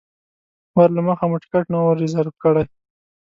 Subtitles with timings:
[0.75, 2.63] وار له مخه مو ټکټ نه و ریزرف کړی.